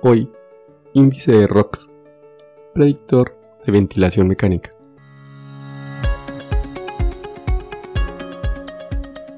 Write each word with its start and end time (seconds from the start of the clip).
Hoy, 0.00 0.30
índice 0.94 1.32
de 1.32 1.48
ROX, 1.48 1.90
predictor 2.72 3.36
de 3.66 3.72
ventilación 3.72 4.28
mecánica. 4.28 4.70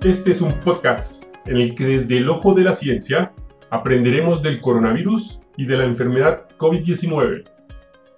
Este 0.03 0.33
es 0.33 0.43
un 0.43 0.61
podcast 0.61 1.25
en 1.47 1.57
el 1.57 1.75
que 1.75 1.87
desde 1.87 2.19
el 2.19 2.29
ojo 2.29 2.53
de 2.53 2.65
la 2.65 2.77
ciencia 2.77 3.33
aprenderemos 3.71 4.43
del 4.43 4.61
coronavirus 4.61 5.41
y 5.57 5.65
de 5.65 5.79
la 5.79 5.85
enfermedad 5.85 6.47
COVID-19. 6.59 7.45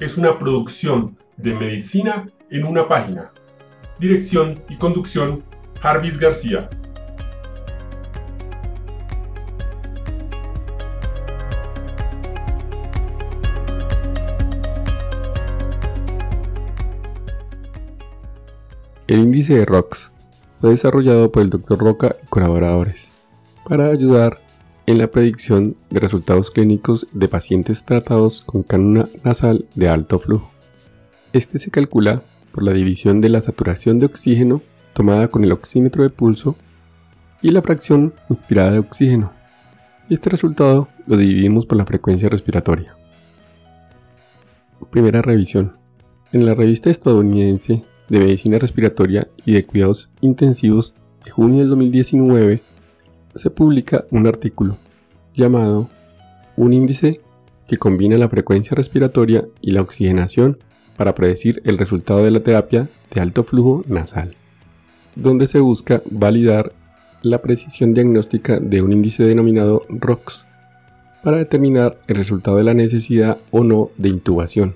Es 0.00 0.18
una 0.18 0.36
producción 0.40 1.16
de 1.36 1.54
medicina 1.54 2.28
en 2.50 2.64
una 2.64 2.88
página. 2.88 3.30
Dirección 4.00 4.64
y 4.68 4.78
conducción, 4.78 5.44
Jarvis 5.80 6.18
García. 6.18 6.68
El 19.08 19.18
índice 19.18 19.54
de 19.54 19.64
ROX 19.64 20.12
fue 20.60 20.70
desarrollado 20.70 21.32
por 21.32 21.42
el 21.42 21.50
Dr. 21.50 21.76
Roca 21.76 22.16
y 22.22 22.26
colaboradores 22.28 23.12
para 23.68 23.88
ayudar 23.88 24.40
en 24.86 24.98
la 24.98 25.08
predicción 25.08 25.76
de 25.90 25.98
resultados 25.98 26.52
clínicos 26.52 27.08
de 27.12 27.26
pacientes 27.26 27.84
tratados 27.84 28.42
con 28.42 28.62
cánula 28.62 29.08
nasal 29.24 29.66
de 29.74 29.88
alto 29.88 30.20
flujo. 30.20 30.52
Este 31.32 31.58
se 31.58 31.72
calcula 31.72 32.22
por 32.52 32.62
la 32.62 32.72
división 32.72 33.20
de 33.20 33.28
la 33.28 33.42
saturación 33.42 33.98
de 33.98 34.06
oxígeno 34.06 34.62
tomada 34.92 35.28
con 35.28 35.42
el 35.42 35.52
oxímetro 35.52 36.04
de 36.04 36.10
pulso 36.10 36.54
y 37.40 37.50
la 37.50 37.62
fracción 37.62 38.14
inspirada 38.28 38.70
de 38.70 38.78
oxígeno. 38.78 39.32
Este 40.10 40.30
resultado 40.30 40.88
lo 41.06 41.16
dividimos 41.16 41.66
por 41.66 41.76
la 41.76 41.86
frecuencia 41.86 42.28
respiratoria. 42.28 42.94
Primera 44.90 45.22
revisión. 45.22 45.76
En 46.32 46.44
la 46.44 46.54
revista 46.54 46.90
estadounidense 46.90 47.84
de 48.08 48.18
Medicina 48.18 48.58
Respiratoria 48.58 49.28
y 49.44 49.52
de 49.52 49.64
Cuidados 49.64 50.10
Intensivos 50.20 50.94
de 51.24 51.30
junio 51.30 51.60
del 51.60 51.70
2019, 51.70 52.60
se 53.34 53.50
publica 53.50 54.04
un 54.10 54.26
artículo 54.26 54.76
llamado 55.34 55.88
Un 56.56 56.72
índice 56.72 57.20
que 57.66 57.78
combina 57.78 58.18
la 58.18 58.28
frecuencia 58.28 58.74
respiratoria 58.74 59.46
y 59.60 59.70
la 59.70 59.80
oxigenación 59.80 60.58
para 60.96 61.14
predecir 61.14 61.62
el 61.64 61.78
resultado 61.78 62.22
de 62.22 62.30
la 62.30 62.40
terapia 62.40 62.88
de 63.10 63.20
alto 63.20 63.44
flujo 63.44 63.82
nasal, 63.86 64.34
donde 65.16 65.48
se 65.48 65.60
busca 65.60 66.02
validar 66.10 66.72
la 67.22 67.40
precisión 67.40 67.94
diagnóstica 67.94 68.58
de 68.58 68.82
un 68.82 68.92
índice 68.92 69.24
denominado 69.24 69.86
ROX 69.88 70.46
para 71.22 71.38
determinar 71.38 71.98
el 72.08 72.16
resultado 72.16 72.56
de 72.56 72.64
la 72.64 72.74
necesidad 72.74 73.38
o 73.50 73.64
no 73.64 73.90
de 73.96 74.08
intubación 74.08 74.74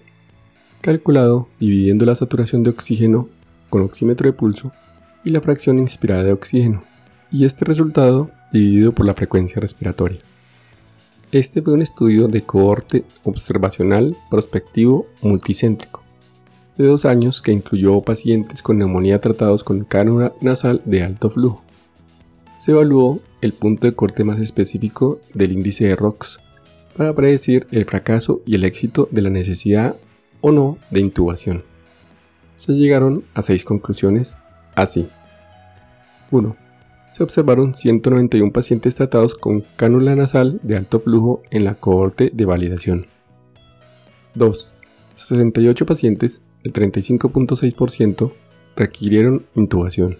calculado 0.86 1.48
dividiendo 1.58 2.06
la 2.06 2.14
saturación 2.14 2.62
de 2.62 2.70
oxígeno 2.70 3.28
con 3.70 3.82
oxímetro 3.82 4.30
de 4.30 4.32
pulso 4.32 4.70
y 5.24 5.30
la 5.30 5.40
fracción 5.40 5.80
inspirada 5.80 6.22
de 6.22 6.32
oxígeno, 6.32 6.84
y 7.32 7.44
este 7.44 7.64
resultado 7.64 8.30
dividido 8.52 8.92
por 8.92 9.04
la 9.04 9.14
frecuencia 9.14 9.60
respiratoria. 9.60 10.20
Este 11.32 11.60
fue 11.60 11.72
un 11.72 11.82
estudio 11.82 12.28
de 12.28 12.42
cohorte 12.42 13.02
observacional 13.24 14.16
prospectivo 14.30 15.08
multicéntrico 15.22 16.04
de 16.78 16.86
dos 16.86 17.04
años 17.04 17.42
que 17.42 17.50
incluyó 17.50 18.00
pacientes 18.02 18.62
con 18.62 18.78
neumonía 18.78 19.20
tratados 19.20 19.64
con 19.64 19.82
cánula 19.82 20.34
nasal 20.40 20.82
de 20.84 21.02
alto 21.02 21.30
flujo. 21.30 21.64
Se 22.60 22.70
evaluó 22.70 23.18
el 23.40 23.54
punto 23.54 23.88
de 23.88 23.94
corte 23.94 24.22
más 24.22 24.38
específico 24.38 25.18
del 25.34 25.50
índice 25.50 25.86
de 25.86 25.96
ROX 25.96 26.38
para 26.96 27.12
predecir 27.12 27.66
el 27.72 27.86
fracaso 27.86 28.40
y 28.46 28.54
el 28.54 28.62
éxito 28.62 29.08
de 29.10 29.22
la 29.22 29.30
necesidad 29.30 29.96
o 30.46 30.52
no 30.52 30.78
de 30.92 31.00
intubación. 31.00 31.64
Se 32.54 32.72
llegaron 32.72 33.24
a 33.34 33.42
seis 33.42 33.64
conclusiones 33.64 34.38
así. 34.76 35.08
1. 36.30 36.56
Se 37.10 37.24
observaron 37.24 37.74
191 37.74 38.52
pacientes 38.52 38.94
tratados 38.94 39.34
con 39.34 39.64
cánula 39.74 40.14
nasal 40.14 40.60
de 40.62 40.76
alto 40.76 41.00
flujo 41.00 41.42
en 41.50 41.64
la 41.64 41.74
cohorte 41.74 42.30
de 42.32 42.44
validación. 42.44 43.06
2. 44.34 44.72
68 45.16 45.84
pacientes, 45.84 46.42
el 46.62 46.72
35.6%, 46.72 48.32
requirieron 48.76 49.46
intubación. 49.56 50.16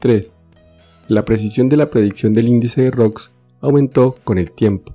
3. 0.00 0.38
La 1.06 1.24
precisión 1.24 1.70
de 1.70 1.76
la 1.78 1.88
predicción 1.88 2.34
del 2.34 2.48
índice 2.48 2.82
de 2.82 2.90
ROX 2.90 3.30
aumentó 3.62 4.16
con 4.22 4.36
el 4.36 4.50
tiempo. 4.50 4.92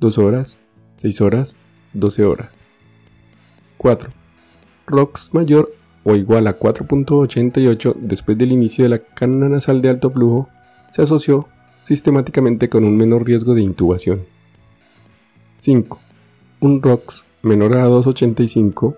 2 0.00 0.16
horas, 0.16 0.58
6 0.96 1.20
horas, 1.20 1.58
12 1.92 2.24
horas. 2.24 2.63
4. 3.84 4.10
ROX 4.86 5.34
mayor 5.34 5.70
o 6.04 6.16
igual 6.16 6.46
a 6.46 6.58
4.88 6.58 7.92
después 7.96 8.38
del 8.38 8.50
inicio 8.50 8.84
de 8.84 8.88
la 8.88 8.98
cánula 8.98 9.50
nasal 9.50 9.82
de 9.82 9.90
alto 9.90 10.10
flujo 10.10 10.48
se 10.90 11.02
asoció 11.02 11.48
sistemáticamente 11.82 12.70
con 12.70 12.84
un 12.84 12.96
menor 12.96 13.26
riesgo 13.26 13.54
de 13.54 13.60
intubación. 13.60 14.24
5. 15.58 16.00
Un 16.60 16.80
ROX 16.80 17.26
menor 17.42 17.74
a 17.74 17.86
2.85, 17.86 18.96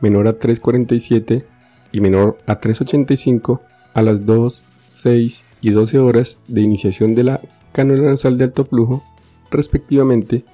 menor 0.00 0.28
a 0.28 0.38
3.47 0.38 1.44
y 1.90 2.00
menor 2.00 2.38
a 2.46 2.60
3.85 2.60 3.60
a 3.92 4.02
las 4.02 4.24
2, 4.24 4.64
6 4.86 5.46
y 5.62 5.70
12 5.70 5.98
horas 5.98 6.38
de 6.46 6.60
iniciación 6.60 7.16
de 7.16 7.24
la 7.24 7.40
cánula 7.72 8.08
nasal 8.08 8.38
de 8.38 8.44
alto 8.44 8.64
flujo, 8.64 9.02
respectivamente, 9.50 10.44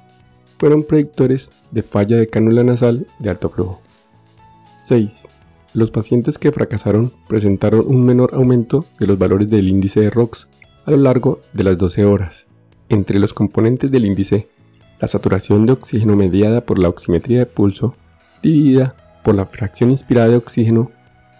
fueron 0.58 0.84
predictores 0.84 1.50
de 1.70 1.82
falla 1.82 2.16
de 2.16 2.28
cánula 2.28 2.62
nasal 2.62 3.06
de 3.18 3.30
alto 3.30 3.50
flujo. 3.50 3.80
6. 4.82 5.26
Los 5.74 5.90
pacientes 5.90 6.38
que 6.38 6.52
fracasaron 6.52 7.12
presentaron 7.26 7.84
un 7.86 8.04
menor 8.04 8.34
aumento 8.34 8.84
de 8.98 9.06
los 9.06 9.18
valores 9.18 9.50
del 9.50 9.68
índice 9.68 10.00
de 10.00 10.10
ROX 10.10 10.48
a 10.84 10.90
lo 10.92 10.98
largo 10.98 11.40
de 11.52 11.64
las 11.64 11.78
12 11.78 12.04
horas. 12.04 12.46
Entre 12.88 13.18
los 13.18 13.34
componentes 13.34 13.90
del 13.90 14.04
índice, 14.04 14.48
la 15.00 15.08
saturación 15.08 15.66
de 15.66 15.72
oxígeno 15.72 16.16
mediada 16.16 16.60
por 16.60 16.78
la 16.78 16.88
oximetría 16.88 17.40
de 17.40 17.46
pulso, 17.46 17.96
dividida 18.42 18.94
por 19.24 19.34
la 19.34 19.46
fracción 19.46 19.90
inspirada 19.90 20.28
de 20.28 20.36
oxígeno, 20.36 20.92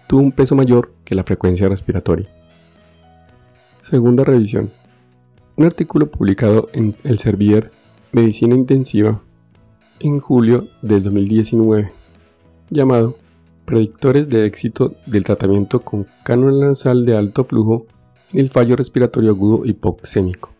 tuvo 0.07 0.21
un 0.21 0.31
peso 0.31 0.55
mayor 0.55 0.91
que 1.05 1.15
la 1.15 1.23
frecuencia 1.23 1.69
respiratoria. 1.69 2.27
Segunda 3.81 4.23
revisión. 4.23 4.71
Un 5.55 5.65
artículo 5.65 6.09
publicado 6.09 6.67
en 6.73 6.95
el 7.03 7.19
Servier 7.19 7.71
Medicina 8.15 8.55
Intensiva 8.55 9.21
en 9.99 10.21
julio 10.21 10.69
del 10.81 11.03
2019, 11.03 11.91
llamado 12.69 13.17
Predictores 13.65 14.29
de 14.29 14.45
éxito 14.45 14.93
del 15.05 15.25
tratamiento 15.25 15.81
con 15.81 16.07
cánula 16.23 16.67
nasal 16.67 17.05
de 17.05 17.17
alto 17.17 17.43
flujo 17.43 17.87
en 18.31 18.39
el 18.39 18.49
fallo 18.49 18.77
respiratorio 18.77 19.31
agudo 19.31 19.65
hipoxémico. 19.65 20.53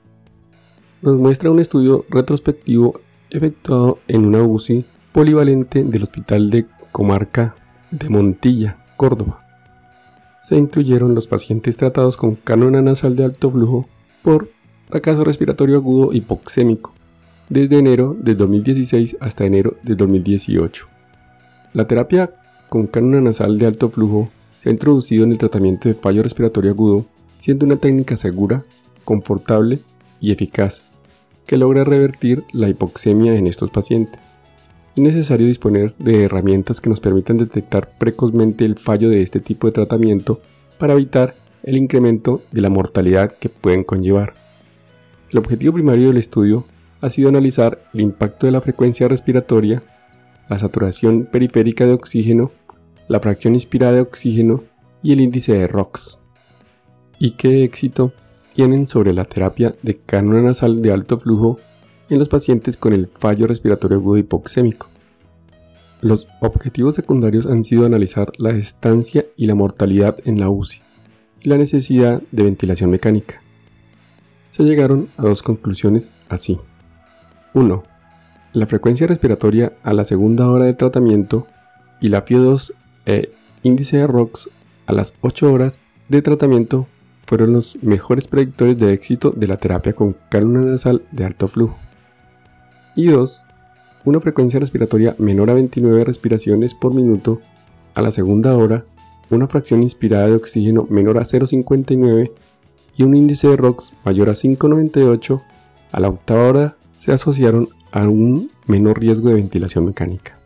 Nos 1.01 1.15
muestra 1.15 1.49
un 1.49 1.61
estudio 1.61 2.03
retrospectivo 2.09 2.99
efectuado 3.29 3.99
en 4.09 4.25
una 4.25 4.43
UCI 4.43 4.83
polivalente 5.13 5.85
del 5.85 6.03
Hospital 6.03 6.49
de 6.49 6.65
Comarca 6.91 7.55
de 7.89 8.09
Montilla, 8.09 8.83
Córdoba. 8.97 9.47
Se 10.43 10.57
incluyeron 10.57 11.15
los 11.15 11.27
pacientes 11.27 11.77
tratados 11.77 12.17
con 12.17 12.35
cánula 12.35 12.81
nasal 12.81 13.15
de 13.15 13.23
alto 13.23 13.49
flujo 13.49 13.87
por 14.23 14.49
fracaso 14.89 15.23
respiratorio 15.23 15.77
agudo 15.77 16.11
hipoxémico 16.11 16.91
desde 17.49 17.77
enero 17.77 18.15
de 18.19 18.35
2016 18.35 19.17
hasta 19.19 19.45
enero 19.45 19.77
de 19.83 19.95
2018. 19.95 20.87
La 21.73 21.87
terapia 21.87 22.31
con 22.69 22.87
cánula 22.87 23.21
nasal 23.21 23.59
de 23.59 23.67
alto 23.67 23.89
flujo 23.89 24.29
se 24.59 24.69
ha 24.69 24.71
introducido 24.71 25.23
en 25.23 25.31
el 25.31 25.37
tratamiento 25.37 25.87
de 25.87 25.95
fallo 25.95 26.23
respiratorio 26.23 26.71
agudo, 26.71 27.05
siendo 27.37 27.65
una 27.65 27.75
técnica 27.75 28.17
segura, 28.17 28.63
confortable 29.03 29.79
y 30.19 30.31
eficaz, 30.31 30.85
que 31.45 31.57
logra 31.57 31.83
revertir 31.83 32.43
la 32.51 32.69
hipoxemia 32.69 33.35
en 33.35 33.45
estos 33.45 33.69
pacientes. 33.69 34.19
Es 34.95 35.03
necesario 35.03 35.45
disponer 35.45 35.93
de 35.99 36.23
herramientas 36.23 36.81
que 36.81 36.89
nos 36.89 36.99
permitan 36.99 37.37
detectar 37.37 37.91
precozmente 37.99 38.65
el 38.65 38.75
fallo 38.75 39.09
de 39.09 39.21
este 39.21 39.39
tipo 39.39 39.67
de 39.67 39.73
tratamiento 39.73 40.39
para 40.79 40.93
evitar 40.93 41.35
el 41.63 41.77
incremento 41.77 42.41
de 42.51 42.61
la 42.61 42.69
mortalidad 42.69 43.33
que 43.33 43.49
pueden 43.49 43.83
conllevar. 43.83 44.33
El 45.31 45.39
objetivo 45.39 45.73
primario 45.73 46.07
del 46.07 46.17
estudio 46.17 46.65
ha 47.05 47.09
sido 47.11 47.29
analizar 47.29 47.79
el 47.93 48.01
impacto 48.01 48.47
de 48.47 48.51
la 48.51 48.61
frecuencia 48.61 49.07
respiratoria, 49.07 49.83
la 50.49 50.57
saturación 50.57 51.27
periférica 51.31 51.85
de 51.85 51.93
oxígeno, 51.93 52.51
la 53.07 53.19
fracción 53.19 53.53
inspirada 53.53 53.93
de 53.93 54.01
oxígeno 54.01 54.63
y 55.03 55.13
el 55.13 55.21
índice 55.21 55.53
de 55.53 55.67
ROX. 55.67 56.17
¿Y 57.19 57.31
qué 57.31 57.63
éxito 57.63 58.11
tienen 58.55 58.87
sobre 58.87 59.13
la 59.13 59.25
terapia 59.25 59.75
de 59.83 59.97
cánula 59.97 60.41
nasal 60.41 60.81
de 60.81 60.91
alto 60.91 61.19
flujo 61.19 61.59
en 62.09 62.17
los 62.17 62.27
pacientes 62.27 62.75
con 62.75 62.91
el 62.91 63.05
fallo 63.05 63.45
respiratorio 63.45 63.99
agudo 63.99 64.17
hipoxémico? 64.17 64.87
Los 66.01 66.27
objetivos 66.41 66.95
secundarios 66.95 67.45
han 67.45 67.63
sido 67.63 67.85
analizar 67.85 68.31
la 68.39 68.49
estancia 68.49 69.27
y 69.37 69.45
la 69.45 69.53
mortalidad 69.53 70.17
en 70.25 70.39
la 70.39 70.49
UCI 70.49 70.81
y 71.41 71.49
la 71.49 71.59
necesidad 71.59 72.23
de 72.31 72.43
ventilación 72.43 72.89
mecánica. 72.89 73.43
Se 74.49 74.63
llegaron 74.63 75.09
a 75.17 75.21
dos 75.21 75.43
conclusiones 75.43 76.11
así. 76.29 76.57
1. 77.55 77.83
La 78.51 78.67
frecuencia 78.67 79.07
respiratoria 79.07 79.73
a 79.81 79.93
la 79.93 80.03
segunda 80.03 80.49
hora 80.49 80.65
de 80.65 80.73
tratamiento 80.73 81.47
y 82.01 82.09
la 82.09 82.25
FIO2 82.25 82.73
e 83.05 83.31
índice 83.63 83.97
de 83.97 84.07
ROX 84.07 84.49
a 84.85 84.93
las 84.93 85.13
8 85.21 85.51
horas 85.51 85.75
de 86.09 86.21
tratamiento 86.21 86.85
fueron 87.25 87.53
los 87.53 87.81
mejores 87.81 88.27
predictores 88.27 88.77
de 88.77 88.91
éxito 88.91 89.31
de 89.31 89.47
la 89.47 89.55
terapia 89.55 89.93
con 89.93 90.17
cálula 90.29 90.59
nasal 90.69 91.03
de 91.11 91.25
alto 91.25 91.47
flujo. 91.47 91.77
Y 92.93 93.07
2. 93.07 93.43
Una 94.03 94.19
frecuencia 94.19 94.59
respiratoria 94.59 95.15
menor 95.17 95.49
a 95.49 95.53
29 95.53 96.03
respiraciones 96.03 96.73
por 96.73 96.93
minuto 96.93 97.39
a 97.95 98.01
la 98.01 98.11
segunda 98.11 98.55
hora, 98.55 98.83
una 99.29 99.47
fracción 99.47 99.81
inspirada 99.81 100.27
de 100.27 100.35
oxígeno 100.35 100.87
menor 100.89 101.17
a 101.17 101.21
0,59 101.21 102.31
y 102.97 103.03
un 103.03 103.15
índice 103.15 103.47
de 103.47 103.55
ROX 103.55 103.93
mayor 104.03 104.29
a 104.29 104.33
5,98 104.33 105.41
a 105.93 105.99
la 106.01 106.09
octava 106.09 106.49
hora 106.49 106.75
se 107.05 107.11
asociaron 107.11 107.69
a 107.91 108.07
un 108.07 108.49
menor 108.65 108.99
riesgo 108.99 109.29
de 109.29 109.35
ventilación 109.35 109.85
mecánica. 109.85 110.39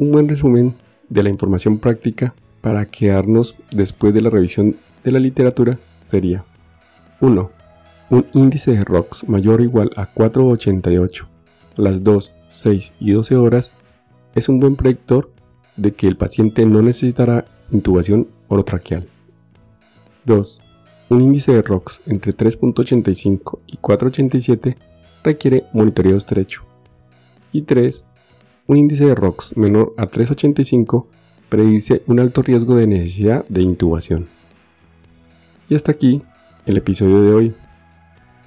Un 0.00 0.10
buen 0.10 0.28
resumen 0.28 0.74
de 1.08 1.22
la 1.22 1.28
información 1.28 1.78
práctica 1.78 2.34
para 2.60 2.86
quedarnos 2.86 3.54
después 3.70 4.12
de 4.12 4.20
la 4.20 4.30
revisión 4.30 4.74
de 5.04 5.12
la 5.12 5.20
literatura 5.20 5.78
sería 6.08 6.44
1. 7.20 7.50
Un 8.10 8.26
índice 8.32 8.72
de 8.72 8.82
ROX 8.82 9.28
mayor 9.28 9.60
o 9.60 9.62
igual 9.62 9.92
a 9.94 10.12
4,88 10.12 11.26
a 11.78 11.82
las 11.82 12.02
2, 12.02 12.34
6 12.48 12.92
y 12.98 13.12
12 13.12 13.36
horas 13.36 13.70
es 14.34 14.48
un 14.48 14.58
buen 14.58 14.74
predictor 14.74 15.30
de 15.76 15.92
que 15.92 16.08
el 16.08 16.16
paciente 16.16 16.66
no 16.66 16.82
necesitará 16.82 17.44
intubación 17.70 18.26
orotraqueal. 18.48 19.06
2. 20.24 20.60
Un 21.10 21.20
índice 21.20 21.52
de 21.52 21.62
ROX 21.62 22.02
entre 22.06 22.32
3.85 22.32 23.60
y 23.68 23.76
4.87 23.76 24.76
requiere 25.26 25.64
monitoreo 25.72 26.16
estrecho. 26.16 26.62
Y 27.52 27.62
3. 27.62 28.06
Un 28.68 28.76
índice 28.78 29.06
de 29.06 29.14
ROX 29.14 29.56
menor 29.56 29.94
a 29.96 30.06
3.85 30.06 31.06
predice 31.48 32.02
un 32.06 32.18
alto 32.18 32.42
riesgo 32.42 32.76
de 32.76 32.86
necesidad 32.86 33.44
de 33.48 33.62
intubación. 33.62 34.26
Y 35.68 35.74
hasta 35.74 35.92
aquí 35.92 36.22
el 36.64 36.76
episodio 36.76 37.22
de 37.22 37.32
hoy. 37.32 37.54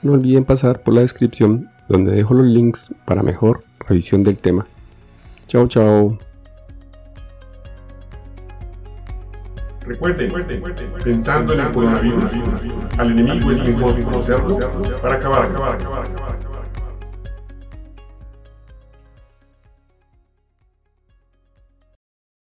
No 0.02 0.14
olviden 0.14 0.46
pasar 0.46 0.82
por 0.82 0.94
la 0.94 1.02
descripción 1.02 1.70
donde 1.90 2.14
dejo 2.14 2.34
los 2.34 2.46
links 2.46 2.94
para 3.06 3.24
mejor 3.24 3.64
revisión 3.88 4.24
del 4.24 4.38
tema. 4.38 4.68
Chao, 5.48 5.68
chao. 5.68 6.18
Recuerden, 9.86 10.32
pensando 11.04 11.54
en 11.54 11.60
el 11.62 11.72
coronavirus, 11.72 12.30
al 12.98 13.12
enemigo 13.12 13.52
es 13.52 13.64
mejor 13.64 14.04
conocerlo 14.04 14.56
para 15.02 15.16
acabar, 15.16 15.46
acabar, 15.46 15.74
acabar, 15.74 16.06
acabar. 16.06 16.39